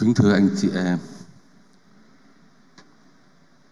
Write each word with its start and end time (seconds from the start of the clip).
Kính 0.00 0.14
thưa 0.14 0.32
anh 0.32 0.48
chị 0.56 0.68
em, 0.74 0.98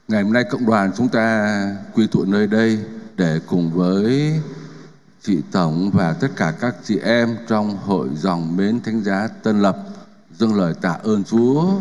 ngày 0.08 0.22
hôm 0.22 0.32
nay 0.32 0.44
cộng 0.50 0.66
đoàn 0.66 0.92
chúng 0.96 1.08
ta 1.08 1.76
quy 1.94 2.06
tụ 2.06 2.24
nơi 2.24 2.46
đây 2.46 2.78
để 3.16 3.40
cùng 3.46 3.70
với 3.72 4.40
chị 5.22 5.42
Tổng 5.52 5.90
và 5.90 6.12
tất 6.12 6.28
cả 6.36 6.54
các 6.60 6.76
chị 6.84 6.98
em 6.98 7.36
trong 7.48 7.76
hội 7.76 8.08
dòng 8.14 8.56
mến 8.56 8.80
thánh 8.80 9.02
giá 9.02 9.28
Tân 9.42 9.62
Lập 9.62 9.76
dâng 10.38 10.54
lời 10.54 10.74
tạ 10.80 10.98
ơn 11.02 11.24
Chúa 11.24 11.80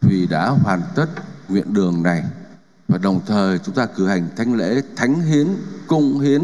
vì 0.00 0.26
đã 0.26 0.48
hoàn 0.48 0.82
tất 0.94 1.06
nguyện 1.48 1.74
đường 1.74 2.02
này. 2.02 2.24
Và 2.88 2.98
đồng 2.98 3.20
thời 3.26 3.58
chúng 3.58 3.74
ta 3.74 3.86
cử 3.86 4.06
hành 4.06 4.28
thánh 4.36 4.54
lễ 4.54 4.82
thánh 4.96 5.20
hiến 5.20 5.48
cung 5.86 6.20
hiến 6.20 6.42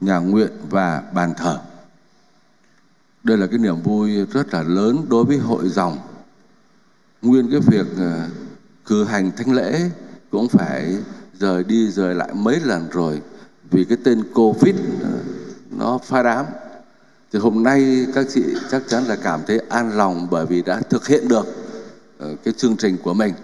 nhà 0.00 0.18
nguyện 0.18 0.50
và 0.70 1.02
bàn 1.12 1.34
thờ 1.36 1.60
đây 3.22 3.38
là 3.38 3.46
cái 3.46 3.58
niềm 3.58 3.82
vui 3.82 4.26
rất 4.32 4.54
là 4.54 4.62
lớn 4.62 5.06
đối 5.08 5.24
với 5.24 5.36
hội 5.36 5.68
dòng. 5.68 5.98
Nguyên 7.22 7.50
cái 7.50 7.60
việc 7.60 7.86
ờ, 7.98 8.28
cử 8.86 9.04
hành 9.04 9.30
thánh 9.36 9.52
lễ 9.52 9.90
cũng 10.30 10.48
phải 10.48 10.96
rời 11.38 11.64
đi, 11.64 11.90
rời 11.90 12.14
lại 12.14 12.28
mấy 12.34 12.60
lần 12.60 12.88
rồi 12.92 13.22
vì 13.70 13.84
cái 13.84 13.98
tên 14.04 14.22
covid 14.34 14.74
ờ, 15.02 15.10
nó 15.70 15.98
pha 15.98 16.22
đám. 16.22 16.46
Thì 17.32 17.38
hôm 17.38 17.62
nay 17.62 18.06
các 18.14 18.26
chị 18.34 18.42
chắc 18.70 18.82
chắn 18.88 19.04
là 19.04 19.16
cảm 19.16 19.40
thấy 19.46 19.60
an 19.68 19.96
lòng 19.96 20.28
bởi 20.30 20.46
vì 20.46 20.62
đã 20.62 20.80
thực 20.90 21.06
hiện 21.06 21.28
được 21.28 21.46
ờ, 22.18 22.34
cái 22.44 22.54
chương 22.56 22.76
trình 22.76 22.96
của 23.02 23.14
mình. 23.14 23.34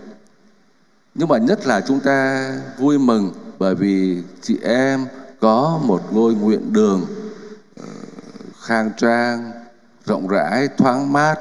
Nhưng 1.15 1.29
mà 1.29 1.39
nhất 1.39 1.67
là 1.67 1.81
chúng 1.81 2.01
ta 2.01 2.51
vui 2.79 2.99
mừng 2.99 3.33
bởi 3.59 3.75
vì 3.75 4.23
chị 4.43 4.59
em 4.63 5.07
có 5.41 5.81
một 5.85 6.03
ngôi 6.13 6.35
nguyện 6.35 6.73
đường 6.73 7.07
khang 8.61 8.91
trang 8.97 9.64
rộng 10.07 10.29
rãi 10.29 10.69
thoáng 10.69 11.13
mát 11.13 11.39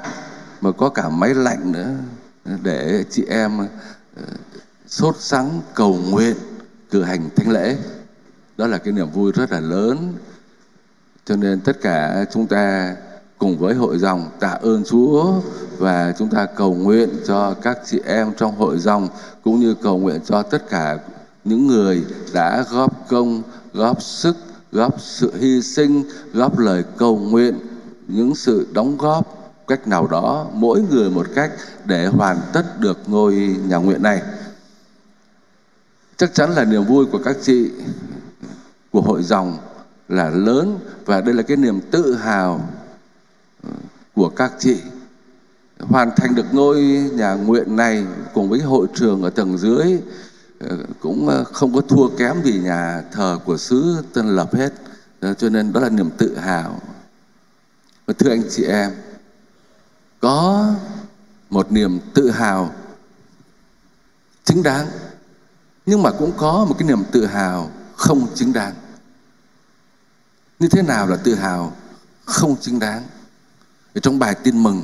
mà 0.62 0.72
có 0.72 0.90
cả 0.90 1.10
máy 1.10 1.34
lạnh 1.34 1.72
nữa 1.72 1.90
để 2.64 3.04
chị 3.10 3.26
em 3.30 3.58
ờ, 4.16 4.24
sốt 4.88 5.16
sắng 5.20 5.62
cầu 5.74 5.98
nguyện 6.10 6.36
cử 6.92 7.04
hành 7.04 7.30
thánh 7.36 7.50
lễ. 7.50 7.78
Đó 8.58 8.68
là 8.68 8.78
cái 8.78 8.94
niềm 8.94 9.10
vui 9.10 9.32
rất 9.32 9.52
là 9.52 9.60
lớn. 9.60 10.14
Cho 11.26 11.36
nên 11.36 11.62
tất 11.62 11.82
cả 11.82 12.26
chúng 12.32 12.48
ta 12.48 12.96
cùng 13.38 13.58
với 13.58 13.76
hội 13.76 13.98
dòng 13.98 14.30
tạ 14.40 14.48
ơn 14.62 14.84
Chúa 14.84 15.34
và 15.78 16.14
chúng 16.18 16.30
ta 16.30 16.46
cầu 16.46 16.74
nguyện 16.76 17.10
cho 17.28 17.54
các 17.62 17.78
chị 17.86 18.00
em 18.06 18.34
trong 18.38 18.56
hội 18.56 18.80
dòng 18.80 19.08
cũng 19.44 19.60
như 19.60 19.74
cầu 19.74 19.98
nguyện 19.98 20.20
cho 20.26 20.42
tất 20.42 20.70
cả 20.70 20.98
những 21.44 21.68
người 21.68 22.04
đã 22.34 22.66
góp 22.72 23.08
công, 23.10 23.42
góp 23.74 24.02
sức, 24.02 24.36
góp 24.72 25.02
sự 25.02 25.34
hy 25.40 25.62
sinh, 25.62 26.04
góp 26.34 26.60
lời 26.60 26.84
cầu 26.98 27.18
nguyện 27.18 27.56
những 28.08 28.36
sự 28.36 28.68
đóng 28.74 28.98
góp 28.98 29.44
cách 29.68 29.88
nào 29.88 30.08
đó, 30.08 30.48
mỗi 30.54 30.82
người 30.82 31.10
một 31.10 31.28
cách 31.36 31.52
để 31.86 32.08
hoàn 32.08 32.38
tất 32.54 32.80
được 32.80 33.00
ngôi 33.08 33.34
nhà 33.68 33.78
nguyện 33.78 34.04
này. 34.04 34.22
Chắc 36.18 36.34
chắn 36.34 36.52
là 36.52 36.66
niềm 36.66 36.84
vui 36.84 37.06
của 37.06 37.20
các 37.26 37.38
chị, 37.42 37.72
của 38.92 39.02
hội 39.02 39.24
dòng 39.24 39.58
là 40.10 40.30
lớn 40.30 40.80
và 41.06 41.22
đây 41.22 41.34
là 41.34 41.44
cái 41.44 41.58
niềm 41.58 41.82
tự 41.92 42.16
hào 42.16 42.70
của 44.16 44.30
các 44.30 44.54
chị. 44.60 44.78
Hoàn 45.80 46.12
thành 46.16 46.36
được 46.36 46.46
ngôi 46.52 46.82
nhà 47.14 47.34
nguyện 47.34 47.76
này 47.76 48.06
cùng 48.34 48.50
với 48.50 48.60
hội 48.60 48.88
trường 48.96 49.24
ở 49.24 49.30
tầng 49.30 49.58
dưới 49.58 50.00
ờ, 50.60 50.78
cũng 51.00 51.30
ờ, 51.30 51.44
không 51.44 51.74
có 51.76 51.82
thua 51.82 52.10
kém 52.10 52.44
gì 52.44 52.60
nhà 52.64 53.04
thờ 53.12 53.40
của 53.46 53.58
xứ 53.58 54.04
Tân 54.14 54.36
Lập 54.36 54.54
hết. 54.54 54.74
Ờ, 55.20 55.34
cho 55.34 55.50
nên 55.50 55.74
đó 55.74 55.80
là 55.80 55.90
niềm 55.90 56.10
tự 56.18 56.38
hào 56.38 56.80
và 58.06 58.14
thưa 58.18 58.30
anh 58.30 58.44
chị 58.50 58.64
em, 58.64 58.92
có 60.20 60.74
một 61.50 61.72
niềm 61.72 62.00
tự 62.14 62.32
hào 62.32 62.76
chính 64.44 64.64
đáng, 64.64 64.88
nhưng 65.86 66.02
mà 66.02 66.12
cũng 66.12 66.32
có 66.38 66.66
một 66.66 66.76
cái 66.80 66.88
niềm 66.88 67.04
tự 67.12 67.26
hào 67.26 67.72
không 67.96 68.28
chính 68.36 68.54
đáng. 68.54 68.74
Như 70.60 70.68
thế 70.68 70.82
nào 70.82 71.08
là 71.08 71.16
tự 71.16 71.36
hào 71.36 71.76
không 72.26 72.56
chính 72.62 72.80
đáng? 72.80 73.04
Ở 73.96 74.00
trong 74.00 74.20
bài 74.20 74.36
tin 74.44 74.64
mừng, 74.64 74.84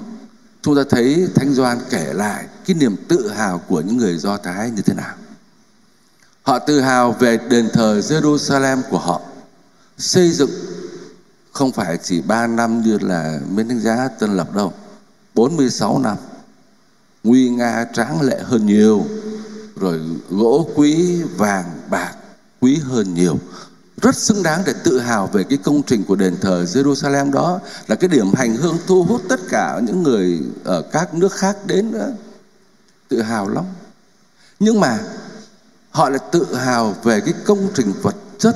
chúng 0.62 0.76
ta 0.76 0.82
thấy 0.90 1.28
thánh 1.36 1.54
doan 1.54 1.80
kể 1.90 2.14
lại 2.14 2.48
cái 2.66 2.76
niềm 2.76 2.96
tự 3.08 3.30
hào 3.30 3.60
của 3.60 3.82
những 3.82 3.98
người 3.98 4.18
do 4.18 4.38
thái 4.38 4.70
như 4.70 4.82
thế 4.82 4.94
nào. 4.94 5.16
Họ 6.42 6.60
tự 6.60 6.82
hào 6.82 7.12
về 7.12 7.38
đền 7.50 7.70
thờ 7.74 8.02
jerusalem 8.04 8.82
của 8.90 9.00
họ, 9.00 9.22
xây 9.98 10.32
dựng 10.32 10.50
không 11.60 11.72
phải 11.72 11.98
chỉ 12.04 12.22
3 12.22 12.48
năm 12.48 12.82
như 12.82 12.98
là 13.02 13.40
Miến 13.50 13.68
đánh 13.68 13.80
Giá 13.80 14.08
Tân 14.08 14.38
Lập 14.38 14.56
đâu. 14.56 14.74
46 15.36 16.00
năm. 16.00 16.18
Nguy 17.24 17.50
nga 17.50 17.86
tráng 17.94 18.22
lệ 18.22 18.40
hơn 18.44 18.66
nhiều. 18.66 19.06
Rồi 19.76 20.00
gỗ 20.30 20.70
quý, 20.76 21.24
vàng, 21.24 21.66
bạc 21.90 22.14
quý 22.60 22.76
hơn 22.84 23.14
nhiều. 23.14 23.40
Rất 24.02 24.16
xứng 24.16 24.44
đáng 24.44 24.64
để 24.66 24.74
tự 24.84 25.00
hào 25.00 25.28
về 25.28 25.44
cái 25.44 25.58
công 25.64 25.82
trình 25.84 26.04
của 26.04 26.16
đền 26.16 26.36
thờ 26.42 26.66
Jerusalem 26.68 27.32
đó. 27.32 27.60
Là 27.88 27.96
cái 27.96 28.08
điểm 28.08 28.34
hành 28.34 28.56
hương 28.56 28.78
thu 28.88 29.04
hút 29.04 29.22
tất 29.30 29.40
cả 29.50 29.80
những 29.84 30.04
người 30.04 30.40
ở 30.64 30.82
các 30.82 31.14
nước 31.14 31.32
khác 31.32 31.58
đến 31.66 31.92
nữa 31.92 32.12
tự 33.08 33.22
hào 33.22 33.50
lắm. 33.50 33.66
Nhưng 34.60 34.80
mà 34.80 35.00
họ 35.92 36.10
lại 36.10 36.20
tự 36.32 36.56
hào 36.56 36.96
về 37.04 37.22
cái 37.22 37.34
công 37.46 37.68
trình 37.76 37.94
vật 38.02 38.16
chất 38.38 38.56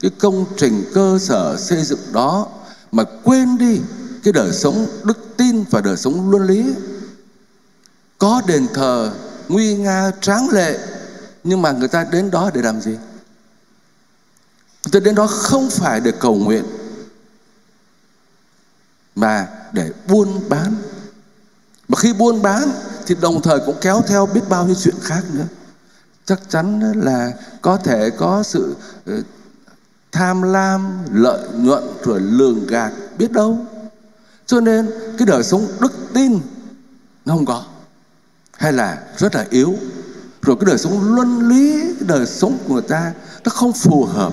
cái 0.00 0.10
công 0.18 0.44
trình 0.56 0.84
cơ 0.94 1.18
sở 1.20 1.56
xây 1.58 1.84
dựng 1.84 2.12
đó 2.12 2.46
mà 2.92 3.04
quên 3.24 3.58
đi 3.58 3.80
cái 4.22 4.32
đời 4.32 4.52
sống 4.52 4.86
đức 5.04 5.18
tin 5.36 5.64
và 5.70 5.80
đời 5.80 5.96
sống 5.96 6.30
luân 6.30 6.46
lý. 6.46 6.74
Có 8.18 8.42
đền 8.46 8.66
thờ 8.74 9.12
nguy 9.48 9.76
nga 9.76 10.10
tráng 10.20 10.48
lệ, 10.50 10.78
nhưng 11.44 11.62
mà 11.62 11.72
người 11.72 11.88
ta 11.88 12.06
đến 12.12 12.30
đó 12.30 12.50
để 12.54 12.62
làm 12.62 12.80
gì? 12.80 12.90
Người 14.84 14.92
ta 14.92 15.00
đến 15.00 15.14
đó 15.14 15.26
không 15.26 15.70
phải 15.70 16.00
để 16.00 16.12
cầu 16.20 16.34
nguyện, 16.34 16.64
mà 19.14 19.48
để 19.72 19.90
buôn 20.08 20.48
bán. 20.48 20.74
Mà 21.88 21.98
khi 21.98 22.12
buôn 22.12 22.42
bán 22.42 22.70
thì 23.06 23.14
đồng 23.20 23.42
thời 23.42 23.58
cũng 23.66 23.76
kéo 23.80 24.02
theo 24.08 24.26
biết 24.26 24.40
bao 24.48 24.66
nhiêu 24.66 24.74
chuyện 24.74 24.94
khác 25.00 25.22
nữa. 25.32 25.46
Chắc 26.24 26.40
chắn 26.48 26.92
là 26.96 27.32
có 27.62 27.76
thể 27.76 28.10
có 28.10 28.42
sự 28.42 28.76
ờ, 29.06 29.12
tham 30.12 30.42
lam, 30.42 30.98
lợi 31.12 31.48
nhuận 31.54 31.84
rồi 32.04 32.20
lường 32.20 32.66
gạt, 32.66 32.92
biết 33.18 33.32
đâu. 33.32 33.66
Cho 34.46 34.60
nên 34.60 34.90
cái 35.18 35.26
đời 35.26 35.42
sống 35.42 35.68
đức 35.80 35.92
tin 36.14 36.40
nó 37.24 37.34
không 37.34 37.46
có, 37.46 37.64
hay 38.52 38.72
là 38.72 39.02
rất 39.18 39.34
là 39.34 39.46
yếu. 39.50 39.74
Rồi 40.42 40.56
cái 40.60 40.66
đời 40.66 40.78
sống 40.78 41.14
luân 41.14 41.48
lý, 41.48 41.80
cái 41.80 42.08
đời 42.08 42.26
sống 42.26 42.58
của 42.66 42.74
người 42.74 42.82
ta, 42.82 43.12
nó 43.44 43.50
không 43.50 43.72
phù 43.72 44.04
hợp 44.04 44.32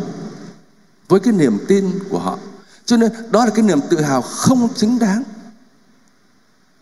với 1.08 1.20
cái 1.20 1.34
niềm 1.34 1.58
tin 1.68 2.00
của 2.10 2.20
họ. 2.20 2.40
Cho 2.86 2.98
nên 2.98 3.12
đó 3.32 3.46
là 3.46 3.52
cái 3.52 3.64
niềm 3.64 3.80
tự 3.90 4.02
hào 4.02 4.22
không 4.22 4.68
chính 4.76 5.00
đáng. 5.00 5.24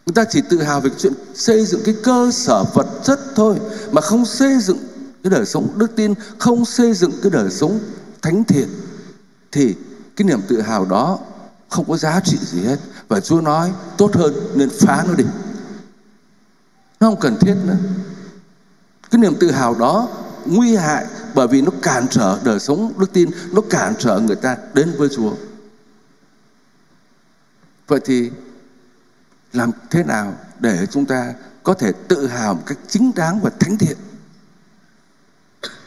Người 0.06 0.14
ta 0.14 0.26
chỉ 0.30 0.42
tự 0.50 0.64
hào 0.64 0.82
về 0.82 0.90
chuyện 0.98 1.14
xây 1.36 1.66
dựng 1.66 1.82
cái 1.86 1.96
cơ 2.04 2.32
sở 2.34 2.64
vật 2.74 2.88
chất 3.04 3.20
thôi, 3.36 3.56
mà 3.92 4.02
không 4.02 4.26
xây 4.26 4.60
dựng 4.60 4.78
cái 5.24 5.32
đời 5.32 5.46
sống 5.46 5.68
đức 5.76 5.96
tin, 5.96 6.14
không 6.38 6.66
xây 6.66 6.94
dựng 6.94 7.12
cái 7.22 7.32
đời 7.32 7.52
sống 7.52 7.80
thánh 8.22 8.44
thiện 8.44 8.70
thì 9.56 9.76
cái 10.16 10.26
niềm 10.26 10.42
tự 10.48 10.62
hào 10.62 10.86
đó 10.86 11.20
không 11.70 11.86
có 11.88 11.98
giá 11.98 12.20
trị 12.20 12.38
gì 12.42 12.64
hết. 12.64 12.80
Và 13.08 13.20
Chúa 13.20 13.42
nói, 13.42 13.72
tốt 13.98 14.16
hơn 14.16 14.34
nên 14.56 14.70
phá 14.70 15.04
nó 15.08 15.14
đi. 15.14 15.24
Nó 17.00 17.10
không 17.10 17.20
cần 17.20 17.38
thiết 17.40 17.56
nữa. 17.66 17.78
Cái 19.12 19.20
niềm 19.20 19.36
tự 19.40 19.52
hào 19.52 19.76
đó 19.76 20.10
nguy 20.46 20.76
hại 20.76 21.06
bởi 21.36 21.48
vì 21.48 21.62
nó 21.62 21.72
cản 21.82 22.08
trở 22.08 22.40
đời 22.44 22.60
sống 22.60 22.94
đức 22.98 23.14
tin, 23.14 23.30
nó 23.52 23.62
cản 23.70 23.94
trở 24.00 24.20
người 24.20 24.36
ta 24.36 24.58
đến 24.74 24.92
với 24.98 25.10
Chúa. 25.16 25.34
Vậy 27.88 28.00
thì 28.06 28.32
làm 29.54 29.72
thế 29.90 30.04
nào 30.04 30.38
để 30.60 30.86
chúng 30.92 31.06
ta 31.06 31.34
có 31.64 31.74
thể 31.74 31.92
tự 32.08 32.28
hào 32.28 32.54
một 32.54 32.64
cách 32.66 32.78
chính 32.88 33.12
đáng 33.16 33.40
và 33.42 33.50
thánh 33.60 33.78
thiện? 33.78 33.98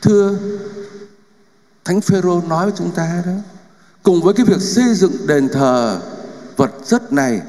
Thưa 0.03 0.39
thánh 1.85 2.01
phêrô 2.01 2.43
nói 2.43 2.67
với 2.67 2.75
chúng 2.77 2.91
ta 2.91 3.23
đó 3.27 3.33
cùng 4.03 4.23
với 4.23 4.35
cái 4.35 4.47
việc 4.47 4.61
xây 4.61 4.95
dựng 4.95 5.27
đền 5.27 5.49
thờ 5.49 6.01
vật 6.57 6.71
chất 6.87 7.13
này, 7.13 7.41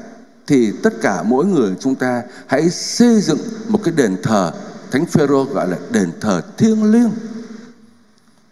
thì 0.46 0.72
tất 0.82 0.92
cả 1.02 1.22
mỗi 1.22 1.44
người 1.44 1.74
chúng 1.80 1.94
ta 1.94 2.22
hãy 2.46 2.70
xây 2.70 3.20
dựng 3.20 3.38
một 3.68 3.80
cái 3.84 3.94
đền 3.96 4.16
thờ. 4.22 4.52
Thánh 4.90 5.06
phêrô 5.06 5.44
gọi 5.44 5.68
là 5.68 5.76
đền 5.90 6.10
thờ 6.20 6.42
thiêng 6.58 6.92
liêng. 6.92 7.10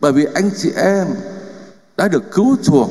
Bởi 0.01 0.13
vì 0.13 0.27
anh 0.35 0.51
chị 0.57 0.71
em 0.77 1.07
đã 1.97 2.09
được 2.09 2.23
cứu 2.33 2.57
chuộc, 2.63 2.91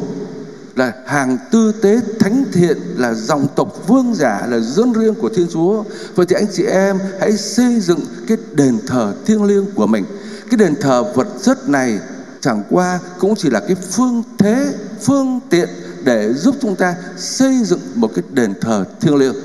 là 0.76 0.94
hàng 1.06 1.38
tư 1.52 1.72
tế 1.82 2.00
thánh 2.20 2.44
thiện, 2.54 2.78
là 2.98 3.14
dòng 3.14 3.48
tộc 3.56 3.88
vương 3.88 4.16
giả, 4.16 4.48
là 4.50 4.60
dân 4.60 4.94
riêng 4.94 5.16
của 5.16 5.30
thiên 5.30 5.48
chúa. 5.54 5.84
Vậy 6.16 6.26
thì 6.30 6.36
anh 6.36 6.46
chị 6.54 6.64
em 6.64 7.00
hãy 7.20 7.38
xây 7.38 7.80
dựng 7.80 8.00
cái 8.28 8.38
đền 8.52 8.80
thờ 8.88 9.14
thiêng 9.26 9.44
liêng 9.44 9.66
của 9.76 9.88
mình. 9.88 10.06
Cái 10.50 10.58
đền 10.58 10.76
thờ 10.82 11.04
vật 11.16 11.28
chất 11.42 11.70
này 11.70 12.00
chẳng 12.42 12.64
qua 12.70 13.00
cũng 13.20 13.36
chỉ 13.36 13.50
là 13.50 13.60
cái 13.60 13.76
phương 13.76 14.24
thế, 14.38 14.74
phương 15.02 15.40
tiện 15.50 15.70
để 16.04 16.34
giúp 16.34 16.56
chúng 16.62 16.76
ta 16.76 16.96
xây 17.18 17.64
dựng 17.64 17.80
một 17.96 18.12
cái 18.16 18.24
đền 18.32 18.54
thờ 18.62 18.86
thiêng 19.02 19.16
liêng. 19.16 19.36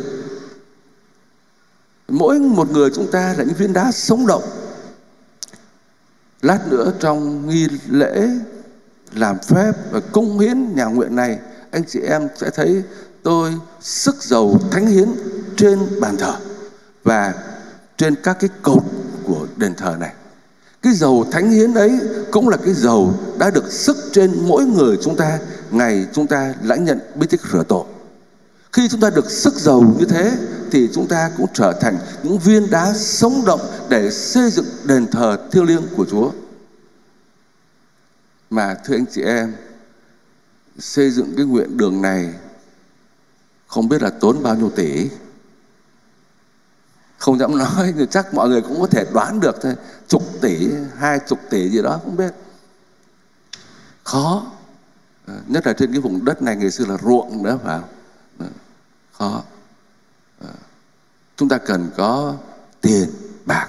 Mỗi 2.09 2.39
một 2.39 2.71
người 2.71 2.91
chúng 2.95 3.11
ta 3.11 3.35
là 3.39 3.45
những 3.45 3.55
viên 3.55 3.73
đá 3.73 3.93
sống 3.93 4.27
động. 4.27 4.43
Lát 6.43 6.69
nữa 6.69 6.93
trong 7.01 7.49
nghi 7.49 7.69
lễ 7.89 8.29
làm 9.13 9.39
phép 9.39 9.73
và 9.91 10.01
cung 10.13 10.39
hiến 10.39 10.75
nhà 10.75 10.85
nguyện 10.85 11.17
này, 11.17 11.39
anh 11.71 11.85
chị 11.89 12.01
em 12.01 12.29
sẽ 12.41 12.51
thấy 12.51 12.83
tôi 13.23 13.55
sức 13.81 14.23
dầu 14.23 14.61
thánh 14.71 14.87
hiến 14.87 15.09
trên 15.57 16.01
bàn 16.01 16.17
thờ 16.17 16.35
và 17.05 17.35
trên 17.97 18.15
các 18.23 18.37
cái 18.41 18.51
cột 18.63 18.83
của 19.25 19.47
đền 19.57 19.75
thờ 19.75 19.97
này 20.01 20.13
cái 20.83 20.93
dầu 20.93 21.27
thánh 21.33 21.51
hiến 21.51 21.75
ấy 21.75 21.99
cũng 22.31 22.49
là 22.49 22.57
cái 22.57 22.75
dầu 22.75 23.15
đã 23.39 23.51
được 23.51 23.73
sức 23.73 23.97
trên 24.13 24.33
mỗi 24.43 24.65
người 24.65 24.99
chúng 25.03 25.17
ta 25.17 25.39
ngày 25.71 26.07
chúng 26.13 26.27
ta 26.27 26.55
lãnh 26.63 26.85
nhận 26.85 27.01
bí 27.15 27.27
tích 27.27 27.41
rửa 27.53 27.63
tội 27.69 27.85
khi 28.73 28.89
chúng 28.89 29.01
ta 29.01 29.11
được 29.11 29.31
sức 29.31 29.55
dầu 29.55 29.95
như 29.99 30.05
thế 30.05 30.33
thì 30.71 30.89
chúng 30.93 31.09
ta 31.09 31.31
cũng 31.37 31.47
trở 31.55 31.73
thành 31.81 31.99
những 32.23 32.39
viên 32.39 32.71
đá 32.71 32.93
sống 32.95 33.45
động 33.47 33.61
để 33.89 34.11
xây 34.11 34.51
dựng 34.51 34.67
đền 34.85 35.07
thờ 35.07 35.49
thiêng 35.53 35.65
liêng 35.65 35.83
của 35.97 36.07
Chúa. 36.11 36.33
Mà 38.51 38.75
thưa 38.85 38.95
anh 38.95 39.05
chị 39.13 39.23
em, 39.23 39.55
xây 40.79 41.11
dựng 41.11 41.33
cái 41.37 41.47
nguyện 41.47 41.77
đường 41.77 42.03
này 42.03 42.35
không 43.67 43.89
biết 43.89 44.03
là 44.03 44.11
tốn 44.11 44.43
bao 44.43 44.55
nhiêu 44.55 44.71
tỷ. 44.71 45.09
Không 47.23 47.39
dám 47.39 47.59
nói 47.59 47.95
thì 47.99 48.07
chắc 48.11 48.35
mọi 48.35 48.49
người 48.49 48.61
cũng 48.61 48.81
có 48.81 48.87
thể 48.87 49.05
đoán 49.13 49.41
được 49.41 49.57
thôi. 49.63 49.75
Chục 50.09 50.23
tỷ, 50.41 50.69
hai 50.97 51.21
chục 51.29 51.39
tỷ 51.51 51.71
gì 51.71 51.83
đó 51.83 52.01
không 52.05 52.17
biết. 52.17 52.35
Khó. 54.05 54.47
Ờ, 55.27 55.35
nhất 55.47 55.67
là 55.67 55.73
trên 55.73 55.93
cái 55.93 56.01
vùng 56.01 56.25
đất 56.25 56.43
này 56.43 56.57
ngày 56.57 56.71
xưa 56.71 56.85
là 56.87 56.97
ruộng 57.03 57.43
nữa 57.43 57.59
phải 57.65 57.79
không? 57.79 57.89
Ờ, 58.39 58.47
khó 59.13 59.43
ờ, 60.41 60.49
chúng 61.37 61.49
ta 61.49 61.59
cần 61.59 61.91
có 61.97 62.35
tiền 62.81 63.11
bạc 63.47 63.69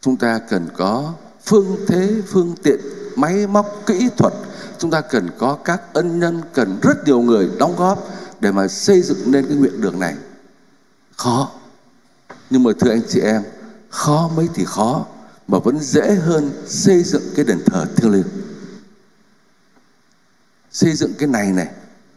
chúng 0.00 0.16
ta 0.16 0.38
cần 0.38 0.68
có 0.76 1.12
phương 1.44 1.76
thế 1.88 2.22
phương 2.26 2.54
tiện 2.62 2.80
máy 3.16 3.46
móc 3.46 3.82
kỹ 3.86 4.08
thuật 4.16 4.32
chúng 4.78 4.90
ta 4.90 5.00
cần 5.00 5.30
có 5.38 5.58
các 5.64 5.82
ân 5.92 6.20
nhân 6.20 6.40
cần 6.52 6.78
rất 6.82 7.04
nhiều 7.04 7.20
người 7.20 7.50
đóng 7.58 7.76
góp 7.76 8.08
để 8.40 8.52
mà 8.52 8.68
xây 8.68 9.02
dựng 9.02 9.18
nên 9.26 9.46
cái 9.46 9.56
nguyện 9.56 9.80
đường 9.80 10.00
này 10.00 10.14
khó 11.16 11.50
nhưng 12.52 12.62
mà 12.62 12.70
thưa 12.80 12.90
anh 12.90 13.02
chị 13.08 13.20
em, 13.20 13.42
khó 13.88 14.30
mấy 14.36 14.48
thì 14.54 14.64
khó, 14.64 15.06
mà 15.48 15.58
vẫn 15.58 15.78
dễ 15.80 16.14
hơn 16.14 16.50
xây 16.66 17.02
dựng 17.02 17.22
cái 17.36 17.44
đền 17.44 17.58
thờ 17.66 17.86
thiêng 17.96 18.10
liêng. 18.10 18.26
Xây 20.70 20.92
dựng 20.92 21.12
cái 21.18 21.28
này 21.28 21.52
này, 21.52 21.68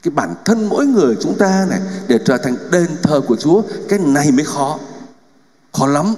cái 0.04 0.12
bản 0.12 0.36
thân 0.46 0.70
mỗi 0.70 0.86
người 0.86 1.16
chúng 1.22 1.38
ta 1.38 1.66
này, 1.70 1.80
để 2.08 2.20
trở 2.26 2.38
thành 2.38 2.58
đền 2.72 2.98
thờ 3.04 3.22
của 3.28 3.36
Chúa, 3.36 3.64
cái 3.90 4.00
này 4.00 4.32
mới 4.32 4.46
khó. 4.46 4.80
Khó 5.74 5.88
lắm. 5.88 6.16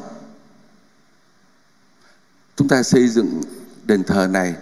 Chúng 2.55 2.67
ta 2.67 2.83
xây 2.83 3.07
dựng 3.07 3.41
đền 3.83 4.03
thờ 4.03 4.27
này, 4.27 4.55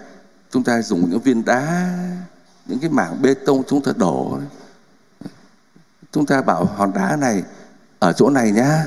chúng 0.52 0.64
ta 0.64 0.82
dùng 0.82 1.10
những 1.10 1.20
viên 1.20 1.46
đá, 1.46 1.94
những 2.66 2.80
cái 2.80 2.90
mảng 2.90 3.22
bê 3.22 3.34
tông 3.34 3.64
chúng 3.68 3.84
ta 3.84 3.92
đổ. 3.96 4.40
Chúng 6.12 6.26
ta 6.26 6.42
bảo 6.42 6.66
hòn 6.66 6.94
đá 6.94 7.16
này 7.16 7.44
ở 8.00 8.14
chỗ 8.14 8.30
này 8.30 8.52
nhá 8.52 8.86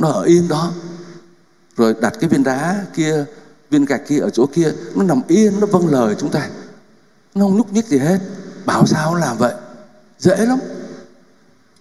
nó 0.00 0.08
ở 0.08 0.22
yên 0.22 0.48
đó. 0.48 0.72
Rồi 1.76 1.94
đặt 2.00 2.14
cái 2.20 2.30
viên 2.30 2.42
đá 2.42 2.84
kia, 2.94 3.24
viên 3.70 3.84
gạch 3.84 4.02
kia 4.08 4.18
ở 4.18 4.30
chỗ 4.30 4.46
kia, 4.46 4.72
nó 4.94 5.02
nằm 5.02 5.22
yên, 5.28 5.60
nó 5.60 5.66
vâng 5.66 5.88
lời 5.88 6.16
chúng 6.18 6.30
ta. 6.30 6.48
Nó 7.34 7.44
không 7.44 7.56
nhúc 7.56 7.72
nhích 7.72 7.86
gì 7.86 7.98
hết. 7.98 8.18
Bảo 8.64 8.86
sao 8.86 9.14
làm 9.14 9.38
vậy? 9.38 9.54
Dễ 10.18 10.36
lắm. 10.36 10.58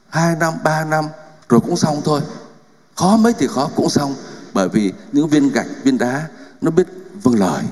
Hai 0.10 0.36
năm, 0.36 0.54
ba 0.64 0.86
năm, 0.86 1.06
rồi 1.50 1.60
cũng 1.60 1.78
xong 1.78 2.02
thôi. 2.06 2.22
Khó 2.96 3.18
mấy 3.18 3.34
thì 3.34 3.48
khó, 3.48 3.70
cũng 3.76 3.90
xong. 3.90 4.16
Bởi 4.54 4.70
vì 4.70 4.94
những 5.12 5.28
viên 5.28 5.52
gạch, 5.52 5.68
viên 5.84 5.98
đá, 5.98 6.28
nó 6.62 6.72
biết 6.72 6.88
vâng 7.24 7.40
lời. 7.40 7.64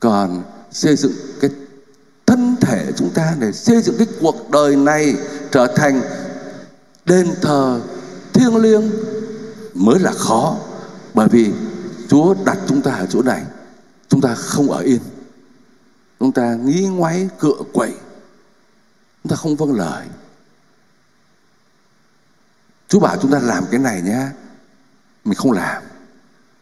Còn 0.00 0.42
xây 0.72 0.96
dựng 0.96 1.12
cái 1.40 1.50
thân 2.26 2.56
thể 2.60 2.92
chúng 2.96 3.10
ta 3.10 3.34
để 3.38 3.52
xây 3.52 3.82
dựng 3.82 3.98
cái 3.98 4.06
cuộc 4.20 4.50
đời 4.50 4.76
này 4.76 5.14
trở 5.52 5.66
thành 5.66 6.02
đền 7.04 7.34
thờ 7.42 7.80
thiêng 8.38 8.56
liêng 8.56 8.90
mới 9.74 9.98
là 9.98 10.12
khó. 10.12 10.56
Bởi 11.14 11.28
vì 11.28 11.52
Chúa 12.08 12.34
đặt 12.44 12.58
chúng 12.68 12.82
ta 12.82 12.92
ở 12.92 13.06
chỗ 13.10 13.22
này, 13.22 13.42
chúng 14.08 14.20
ta 14.20 14.34
không 14.34 14.70
ở 14.70 14.80
yên. 14.80 15.00
Chúng 16.20 16.32
ta 16.32 16.54
nghĩ 16.54 16.86
ngoáy, 16.86 17.28
cựa 17.38 17.62
quậy. 17.72 17.92
Chúng 19.22 19.30
ta 19.30 19.36
không 19.36 19.56
vâng 19.56 19.72
lời. 19.72 20.06
Chúa 22.88 23.00
bảo 23.00 23.16
chúng 23.22 23.30
ta 23.30 23.38
làm 23.38 23.64
cái 23.70 23.80
này 23.80 24.02
nhá 24.02 24.32
Mình 25.24 25.34
không 25.34 25.52
làm. 25.52 25.82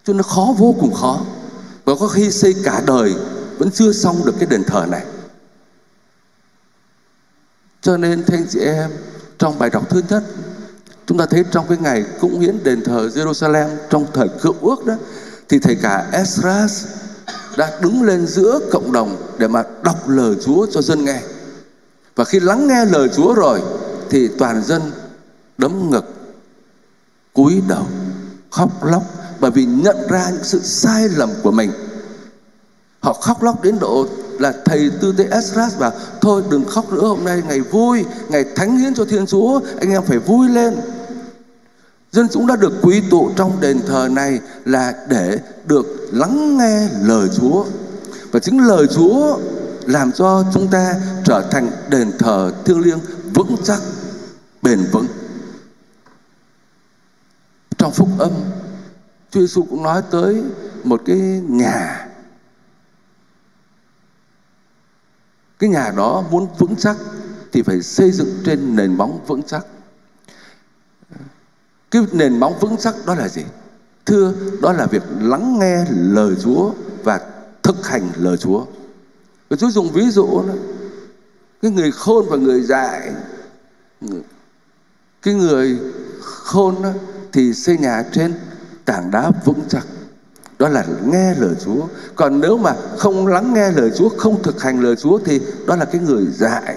Cho 0.04 0.12
nó 0.12 0.22
khó, 0.22 0.54
vô 0.58 0.76
cùng 0.80 0.94
khó. 0.94 1.20
Và 1.84 1.94
có 2.00 2.08
khi 2.08 2.30
xây 2.30 2.54
cả 2.64 2.82
đời 2.86 3.14
Vẫn 3.58 3.70
chưa 3.70 3.92
xong 3.92 4.16
được 4.24 4.34
cái 4.38 4.46
đền 4.50 4.64
thờ 4.64 4.86
này. 4.90 5.06
Cho 7.80 7.96
nên, 7.96 8.24
thưa 8.24 8.36
anh 8.36 8.46
chị 8.50 8.60
em, 8.60 8.90
Trong 9.38 9.58
bài 9.58 9.70
đọc 9.70 9.90
thứ 9.90 10.02
nhất 10.08 10.24
Chúng 11.06 11.18
ta 11.18 11.26
thấy 11.26 11.44
trong 11.50 11.66
cái 11.68 11.78
ngày 11.80 12.04
cũng 12.20 12.40
hiến 12.40 12.64
đền 12.64 12.84
thờ 12.84 13.10
Jerusalem 13.14 13.68
Trong 13.90 14.06
thời 14.12 14.28
cựu 14.42 14.54
ước 14.60 14.86
đó 14.86 14.94
Thì 15.48 15.58
thầy 15.58 15.76
cả 15.82 16.06
Esdras 16.12 16.86
Đã 17.56 17.78
đứng 17.82 18.02
lên 18.02 18.26
giữa 18.26 18.60
cộng 18.72 18.92
đồng 18.92 19.16
Để 19.38 19.48
mà 19.48 19.62
đọc 19.82 20.08
lời 20.08 20.34
Chúa 20.44 20.66
cho 20.72 20.82
dân 20.82 21.04
nghe 21.04 21.20
và 22.16 22.24
khi 22.24 22.40
lắng 22.40 22.66
nghe 22.66 22.84
lời 22.84 23.08
Chúa 23.16 23.34
rồi 23.34 23.62
thì 24.10 24.28
toàn 24.38 24.62
dân 24.64 24.82
đấm 25.58 25.90
ngực, 25.90 26.04
cúi 27.32 27.62
đầu, 27.68 27.86
khóc 28.50 28.84
lóc 28.84 29.02
bởi 29.40 29.50
vì 29.50 29.64
nhận 29.64 29.96
ra 30.08 30.30
những 30.30 30.44
sự 30.44 30.60
sai 30.62 31.08
lầm 31.08 31.30
của 31.42 31.50
mình. 31.50 31.70
Họ 33.00 33.12
khóc 33.12 33.42
lóc 33.42 33.62
đến 33.62 33.78
độ 33.80 34.06
là 34.38 34.52
thầy 34.64 34.90
tư 35.00 35.14
tế 35.18 35.24
Esdras 35.30 35.76
và 35.78 35.92
thôi 36.20 36.42
đừng 36.50 36.64
khóc 36.64 36.92
nữa 36.92 37.06
hôm 37.06 37.24
nay 37.24 37.42
ngày 37.48 37.60
vui, 37.60 38.04
ngày 38.28 38.44
thánh 38.56 38.78
hiến 38.78 38.94
cho 38.94 39.04
Thiên 39.04 39.26
Chúa, 39.26 39.60
anh 39.80 39.90
em 39.90 40.02
phải 40.02 40.18
vui 40.18 40.48
lên. 40.48 40.74
Dân 42.12 42.28
chúng 42.32 42.46
đã 42.46 42.56
được 42.56 42.72
quý 42.82 43.02
tụ 43.10 43.30
trong 43.36 43.60
đền 43.60 43.80
thờ 43.86 44.08
này 44.12 44.40
là 44.64 44.94
để 45.08 45.38
được 45.66 45.86
lắng 46.12 46.58
nghe 46.58 46.88
lời 47.02 47.28
Chúa. 47.36 47.64
Và 48.32 48.40
chính 48.40 48.66
lời 48.66 48.86
Chúa 48.94 49.38
làm 49.86 50.12
cho 50.12 50.44
chúng 50.54 50.68
ta 50.68 50.94
trở 51.24 51.48
thành 51.50 51.70
đền 51.90 52.12
thờ 52.18 52.52
thiêng 52.64 52.80
liêng, 52.80 52.98
vững 53.34 53.56
chắc, 53.64 53.80
bền 54.62 54.84
vững. 54.92 55.06
Trong 57.78 57.92
phúc 57.92 58.08
âm, 58.18 58.32
Chúa 59.30 59.40
Giêsu 59.40 59.66
cũng 59.70 59.82
nói 59.82 60.02
tới 60.10 60.42
một 60.84 61.02
cái 61.06 61.16
nhà. 61.48 62.08
Cái 65.58 65.70
nhà 65.70 65.92
đó 65.96 66.24
muốn 66.30 66.46
vững 66.58 66.76
chắc 66.76 66.96
thì 67.52 67.62
phải 67.62 67.82
xây 67.82 68.10
dựng 68.10 68.28
trên 68.44 68.76
nền 68.76 68.96
móng 68.96 69.24
vững 69.26 69.42
chắc 69.42 69.66
cái 71.90 72.02
nền 72.12 72.40
móng 72.40 72.58
vững 72.60 72.76
chắc 72.76 72.94
đó 73.06 73.14
là 73.14 73.28
gì? 73.28 73.42
Thưa 74.06 74.32
đó 74.62 74.72
là 74.72 74.86
việc 74.86 75.02
lắng 75.20 75.58
nghe 75.58 75.84
lời 75.90 76.34
Chúa 76.42 76.70
và 77.04 77.20
thực 77.62 77.86
hành 77.86 78.08
lời 78.16 78.36
Chúa. 78.36 78.64
Và 79.50 79.56
Chúa 79.56 79.70
dùng 79.70 79.92
ví 79.92 80.10
dụ 80.10 80.42
đó, 80.46 80.54
cái 81.62 81.70
người 81.70 81.90
khôn 81.92 82.26
và 82.28 82.36
người 82.36 82.62
dại. 82.62 83.12
Cái 85.22 85.34
người 85.34 85.78
khôn 86.22 86.82
đó, 86.82 86.90
thì 87.32 87.54
xây 87.54 87.78
nhà 87.78 88.04
trên 88.12 88.34
tảng 88.84 89.10
đá 89.10 89.30
vững 89.44 89.60
chắc. 89.68 89.86
Đó 90.58 90.68
là 90.68 90.86
nghe 91.06 91.34
lời 91.34 91.54
Chúa. 91.64 91.86
Còn 92.14 92.40
nếu 92.40 92.58
mà 92.58 92.74
không 92.98 93.26
lắng 93.26 93.54
nghe 93.54 93.70
lời 93.70 93.90
Chúa 93.96 94.08
không 94.08 94.42
thực 94.42 94.62
hành 94.62 94.80
lời 94.80 94.96
Chúa 94.96 95.18
thì 95.24 95.40
đó 95.66 95.76
là 95.76 95.84
cái 95.84 96.00
người 96.00 96.26
dại. 96.26 96.76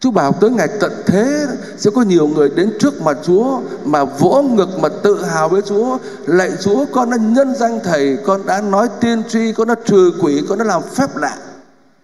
Chúa 0.00 0.10
bảo 0.10 0.32
tới 0.32 0.50
ngày 0.50 0.68
tận 0.80 0.92
thế 1.06 1.46
sẽ 1.76 1.90
có 1.94 2.02
nhiều 2.02 2.26
người 2.26 2.50
đến 2.56 2.72
trước 2.80 3.02
mặt 3.02 3.18
Chúa 3.22 3.60
mà 3.84 4.04
vỗ 4.04 4.42
ngực 4.42 4.68
mà 4.78 4.88
tự 5.02 5.24
hào 5.24 5.48
với 5.48 5.62
Chúa. 5.62 5.98
Lạy 6.26 6.50
Chúa 6.60 6.84
con 6.92 7.10
đã 7.10 7.16
nhân 7.16 7.54
danh 7.54 7.80
Thầy, 7.84 8.18
con 8.26 8.46
đã 8.46 8.60
nói 8.60 8.88
tiên 9.00 9.22
tri, 9.28 9.52
con 9.52 9.68
đã 9.68 9.74
trừ 9.84 10.12
quỷ, 10.20 10.44
con 10.48 10.58
đã 10.58 10.64
làm 10.64 10.82
phép 10.82 11.16
lạ. 11.16 11.38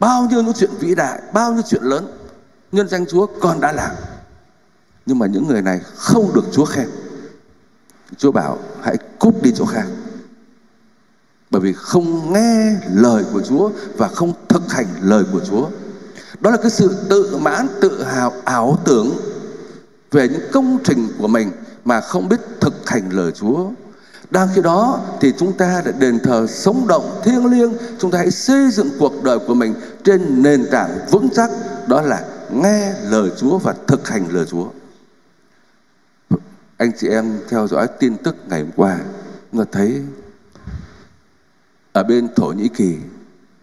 Bao 0.01 0.27
nhiêu 0.31 0.43
những 0.43 0.53
chuyện 0.53 0.71
vĩ 0.81 0.95
đại 0.95 1.23
bao 1.33 1.53
nhiêu 1.53 1.63
chuyện 1.67 1.83
lớn 1.83 2.09
nhân 2.73 2.89
danh 2.89 3.07
Chúa 3.07 3.27
con 3.41 3.61
đã 3.61 3.73
làm. 3.73 3.91
Nhưng 5.07 5.19
mà 5.19 5.27
những 5.27 5.49
người 5.49 5.63
này 5.63 5.81
không 5.95 6.31
được 6.35 6.45
Chúa 6.53 6.65
khen. 6.65 6.89
Chúa 8.17 8.33
bảo 8.33 8.59
hãy 8.83 8.97
cút 9.19 9.43
đi 9.43 9.53
chỗ 9.57 9.65
khác. 9.65 9.87
Bởi 11.51 11.61
vì 11.61 11.73
không 11.73 12.33
nghe 12.33 12.77
lời 12.95 13.25
của 13.33 13.43
Chúa 13.43 13.71
và 13.97 14.09
không 14.09 14.33
thực 14.49 14.73
hành 14.73 14.87
lời 15.03 15.25
của 15.33 15.41
Chúa 15.41 15.69
đó 16.47 16.53
là 16.53 16.57
cái 16.57 16.71
sự 16.71 16.97
tự 17.11 17.37
mãn, 17.37 17.69
tự 17.81 18.03
hào, 18.03 18.33
ảo 18.45 18.79
tưởng 18.85 19.17
về 20.11 20.29
những 20.29 20.43
công 20.53 20.79
trình 20.85 21.09
của 21.19 21.29
mình 21.29 21.51
mà 21.85 22.01
không 22.01 22.29
biết 22.29 22.41
thực 22.61 22.89
hành 22.89 23.11
lời 23.11 23.33
Chúa. 23.33 23.71
Đang 24.31 24.49
khi 24.55 24.63
đó 24.63 25.01
thì 25.21 25.33
chúng 25.39 25.53
ta 25.53 25.83
đã 25.85 25.93
đền 25.99 26.19
thờ 26.19 26.47
sống 26.47 26.87
động 26.89 27.21
thiêng 27.25 27.47
liêng. 27.47 27.73
Chúng 27.99 28.11
ta 28.11 28.19
hãy 28.19 28.31
xây 28.31 28.71
dựng 28.71 28.91
cuộc 28.99 29.23
đời 29.25 29.39
của 29.39 29.55
mình 29.55 29.75
trên 30.05 30.43
nền 30.43 30.67
tảng 30.71 30.99
vững 31.11 31.29
chắc. 31.35 31.51
Đó 31.87 32.03
là 32.03 32.25
nghe 32.51 32.95
lời 33.03 33.31
Chúa 33.37 33.59
và 33.59 33.75
thực 33.87 34.09
hành 34.09 34.27
lời 34.31 34.47
Chúa. 34.51 34.69
Anh 36.77 36.93
chị 36.99 37.09
em 37.09 37.39
theo 37.49 37.69
dõi 37.69 37.87
tin 38.01 38.17
tức 38.17 38.37
ngày 38.49 38.61
hôm 38.61 38.71
qua 38.77 38.99
chúng 39.53 39.65
ta 39.65 39.71
thấy 39.73 40.03
ở 41.93 42.03
bên 42.03 42.29
Thổ 42.35 42.47
Nhĩ 42.47 42.69
Kỳ 42.69 42.97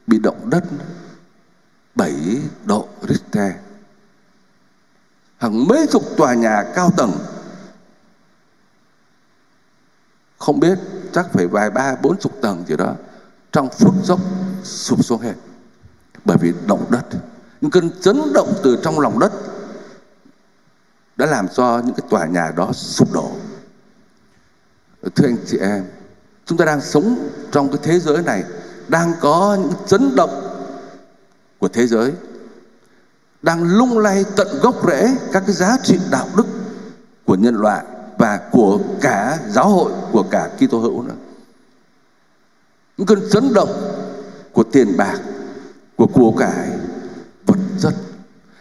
bị 0.08 0.20
động 0.20 0.50
đất. 0.50 0.63
7 1.96 2.42
độ 2.66 2.88
Richter. 3.02 3.52
Hàng 5.38 5.68
mấy 5.68 5.88
chục 5.88 6.04
tòa 6.18 6.34
nhà 6.34 6.64
cao 6.76 6.92
tầng. 6.98 7.12
Không 10.38 10.60
biết, 10.60 10.80
chắc 11.14 11.28
phải 11.34 11.48
vài 11.48 11.70
ba, 11.70 11.96
bốn 12.02 12.20
chục 12.20 12.32
tầng 12.42 12.64
gì 12.68 12.76
đó, 12.78 12.96
trong 13.52 13.70
phút 13.70 13.94
chốc 14.06 14.20
sụp 14.64 15.06
xuống 15.06 15.22
hết. 15.22 15.34
Bởi 16.26 16.38
vì 16.42 16.54
động 16.68 16.86
đất. 16.90 17.06
Những 17.62 17.72
cơn 17.72 18.02
chấn 18.02 18.22
động 18.34 18.54
từ 18.64 18.80
trong 18.84 19.00
lòng 19.00 19.20
đất 19.20 19.32
đã 21.16 21.26
làm 21.26 21.48
cho 21.48 21.82
những 21.86 21.96
cái 21.96 22.08
tòa 22.10 22.26
nhà 22.26 22.52
đó 22.56 22.72
sụp 22.74 23.14
đổ. 23.14 23.32
Thưa 25.16 25.28
anh 25.28 25.38
chị 25.48 25.58
em, 25.58 25.86
chúng 26.46 26.58
ta 26.58 26.66
đang 26.66 26.82
sống 26.82 27.30
trong 27.52 27.68
cái 27.68 27.78
thế 27.84 28.00
giới 28.00 28.24
này, 28.24 28.44
đang 28.88 29.14
có 29.22 29.58
những 29.62 29.74
chấn 29.88 30.16
động 30.16 30.43
của 31.63 31.70
thế 31.70 31.88
giới 31.88 32.13
đang 33.41 33.63
lung 33.63 33.98
lay 33.98 34.25
tận 34.36 34.48
gốc 34.62 34.88
rễ 34.88 35.15
các 35.32 35.43
cái 35.46 35.55
giá 35.55 35.77
trị 35.84 36.00
đạo 36.12 36.27
đức 36.38 36.46
của 37.25 37.36
nhân 37.36 37.55
loại 37.55 37.86
và 38.17 38.39
của 38.51 38.79
cả 39.01 39.39
giáo 39.50 39.70
hội 39.70 39.91
của 40.12 40.24
cả 40.32 40.50
Kitô 40.58 40.79
hữu 40.79 41.01
nữa. 41.01 41.15
Những 42.98 43.08
cơn 43.08 43.29
chấn 43.32 43.53
động 43.53 43.70
của 44.51 44.63
tiền 44.63 44.98
bạc, 44.98 45.20
của 45.96 46.08
của 46.08 46.34
cải, 46.38 46.70
vật 47.46 47.60
chất, 47.79 47.93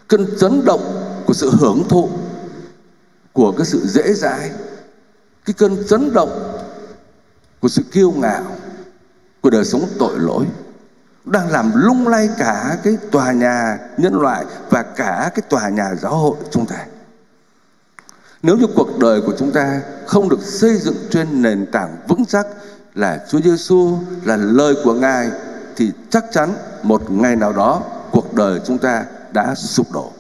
cơn 0.09 0.27
chấn 0.39 0.65
động 0.65 0.81
của 1.27 1.35
sự 1.35 1.51
hưởng 1.61 1.89
thụ, 1.89 2.09
của 3.33 3.53
cái 3.53 3.67
sự 3.67 3.87
dễ 3.87 4.13
dãi, 4.13 4.51
cái 5.45 5.55
cơn 5.59 5.77
chấn 5.89 6.13
động 6.13 6.59
của 7.61 7.69
sự 7.69 7.83
kiêu 7.93 8.13
ngạo, 8.13 8.45
của 9.41 9.51
đời 9.51 9.65
sống 9.65 9.87
tội 9.99 10.19
lỗi 10.19 10.47
đang 11.25 11.51
làm 11.51 11.73
lung 11.75 12.09
lay 12.09 12.29
cả 12.39 12.79
cái 12.83 12.97
tòa 13.11 13.33
nhà 13.33 13.79
nhân 13.97 14.21
loại 14.21 14.45
và 14.71 14.83
cả 14.83 15.31
cái 15.35 15.43
tòa 15.49 15.69
nhà 15.69 15.95
giáo 15.95 16.17
hội 16.17 16.37
chúng 16.51 16.67
ta. 16.67 16.87
Nếu 18.43 18.57
như 18.57 18.67
cuộc 18.77 18.99
đời 18.99 19.21
của 19.21 19.35
chúng 19.39 19.53
ta 19.53 19.81
không 20.07 20.29
được 20.29 20.43
xây 20.43 20.77
dựng 20.77 20.97
trên 21.11 21.43
nền 21.43 21.67
tảng 21.73 21.97
vững 22.09 22.27
chắc 22.27 22.47
là 22.95 23.25
Chúa 23.29 23.41
Giêsu 23.41 23.99
là 24.25 24.37
lời 24.37 24.75
của 24.85 24.95
Ngài, 24.95 25.31
thì 25.77 25.93
chắc 26.11 26.25
chắn 26.33 26.55
một 26.83 27.11
ngày 27.11 27.37
nào 27.37 27.53
đó 27.53 27.83
cuộc 28.13 28.35
đời 28.35 28.61
chúng 28.67 28.79
ta 28.79 29.05
đã 29.33 29.55
sụp 29.55 29.93
đổ. 29.93 30.13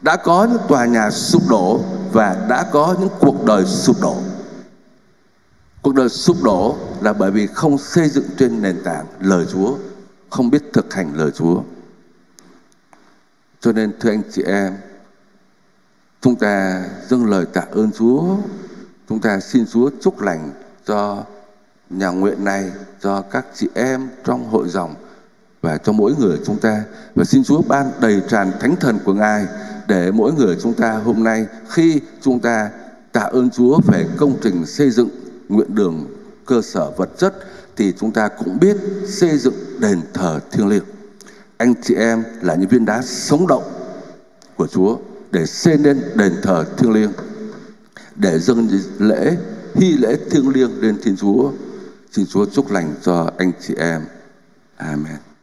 Đã 0.00 0.16
có 0.16 0.44
những 0.50 0.62
tòa 0.68 0.84
nhà 0.84 1.10
sụp 1.10 1.42
đổ 1.48 1.80
và 2.12 2.36
đã 2.48 2.62
có 2.72 2.94
những 3.00 3.08
cuộc 3.18 3.44
đời 3.44 3.64
sụp 3.64 3.96
đổ. 4.02 4.16
Cuộc 5.82 5.94
đời 5.94 6.08
sụp 6.08 6.42
đổ 6.42 6.76
là 7.00 7.12
bởi 7.12 7.30
vì 7.30 7.46
không 7.46 7.78
xây 7.78 8.08
dựng 8.08 8.26
trên 8.38 8.62
nền 8.62 8.82
tảng 8.84 9.06
lời 9.20 9.46
Chúa 9.52 9.76
không 10.34 10.50
biết 10.50 10.72
thực 10.72 10.94
hành 10.94 11.16
lời 11.16 11.30
Chúa. 11.30 11.62
Cho 13.60 13.72
nên 13.72 13.92
thưa 14.00 14.10
anh 14.10 14.22
chị 14.32 14.42
em, 14.42 14.76
chúng 16.20 16.36
ta 16.36 16.84
dâng 17.08 17.26
lời 17.26 17.46
tạ 17.52 17.60
ơn 17.70 17.90
Chúa, 17.98 18.36
chúng 19.08 19.20
ta 19.20 19.40
xin 19.40 19.66
Chúa 19.66 19.90
chúc 20.00 20.20
lành 20.20 20.52
cho 20.86 21.24
nhà 21.90 22.08
nguyện 22.08 22.44
này, 22.44 22.70
cho 23.00 23.20
các 23.20 23.46
chị 23.54 23.68
em 23.74 24.08
trong 24.24 24.48
hội 24.48 24.68
dòng 24.68 24.94
và 25.62 25.78
cho 25.78 25.92
mỗi 25.92 26.14
người 26.18 26.38
chúng 26.46 26.60
ta 26.60 26.84
và 27.14 27.24
xin 27.24 27.44
Chúa 27.44 27.62
ban 27.62 27.90
đầy 28.00 28.22
tràn 28.28 28.52
thánh 28.60 28.76
thần 28.76 28.98
của 29.04 29.14
Ngài 29.14 29.46
để 29.88 30.10
mỗi 30.10 30.32
người 30.32 30.56
chúng 30.62 30.74
ta 30.74 30.92
hôm 30.92 31.24
nay 31.24 31.46
khi 31.68 32.00
chúng 32.20 32.40
ta 32.40 32.70
tạ 33.12 33.20
ơn 33.20 33.50
Chúa 33.50 33.80
về 33.86 34.06
công 34.16 34.36
trình 34.42 34.66
xây 34.66 34.90
dựng 34.90 35.08
nguyện 35.48 35.74
đường 35.74 36.06
cơ 36.46 36.62
sở 36.62 36.90
vật 36.90 37.10
chất 37.18 37.34
thì 37.76 37.92
chúng 38.00 38.12
ta 38.12 38.28
cũng 38.28 38.60
biết 38.60 38.76
xây 39.06 39.38
dựng 39.38 39.54
đền 39.78 40.00
thờ 40.14 40.40
thiêng 40.52 40.68
liêng. 40.68 40.84
Anh 41.56 41.74
chị 41.82 41.94
em 41.94 42.24
là 42.40 42.54
những 42.54 42.68
viên 42.68 42.84
đá 42.84 43.02
sống 43.02 43.46
động 43.46 43.62
của 44.56 44.66
Chúa 44.66 44.98
để 45.30 45.46
xây 45.46 45.78
nên 45.78 46.00
đền 46.14 46.32
thờ 46.42 46.64
thiêng 46.76 46.92
liêng, 46.92 47.12
để 48.16 48.38
dâng 48.38 48.68
lễ, 48.98 49.36
hy 49.74 49.96
lễ 49.96 50.16
thiêng 50.30 50.48
liêng 50.48 50.80
lên 50.80 50.96
Thiên 51.02 51.16
Chúa. 51.16 51.52
Xin 52.12 52.26
Chúa 52.26 52.46
chúc 52.46 52.70
lành 52.70 52.94
cho 53.02 53.30
anh 53.38 53.52
chị 53.60 53.74
em. 53.74 54.02
Amen. 54.76 55.33